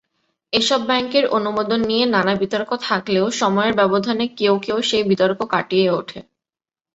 এসব 0.53 0.79
ব্যাংকের 0.85 1.25
অনুমোদন 1.37 1.79
নিয়ে 1.89 2.05
নানা 2.07 2.33
বিতর্ক 2.41 2.69
থাকলেও 2.81 3.25
সময়ের 3.41 3.73
ব্যবধানে 3.75 4.25
কেউ 4.39 4.55
কেউ 4.65 4.77
সেই 4.89 5.03
বিতর্ক 5.11 5.39
কাটিয়ে 5.53 5.87
উঠে। 5.91 6.19